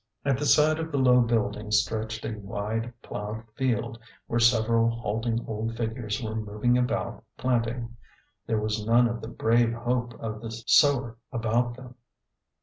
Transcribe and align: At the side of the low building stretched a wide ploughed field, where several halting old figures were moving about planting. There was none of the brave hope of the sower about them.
At 0.25 0.39
the 0.39 0.47
side 0.47 0.79
of 0.79 0.91
the 0.91 0.97
low 0.97 1.19
building 1.21 1.69
stretched 1.69 2.25
a 2.25 2.31
wide 2.33 2.91
ploughed 3.03 3.43
field, 3.55 3.99
where 4.25 4.39
several 4.39 4.89
halting 4.89 5.45
old 5.47 5.77
figures 5.77 6.23
were 6.23 6.33
moving 6.33 6.75
about 6.75 7.23
planting. 7.37 7.95
There 8.47 8.59
was 8.59 8.83
none 8.83 9.07
of 9.07 9.21
the 9.21 9.27
brave 9.27 9.73
hope 9.73 10.15
of 10.19 10.41
the 10.41 10.49
sower 10.49 11.17
about 11.31 11.75
them. 11.77 11.93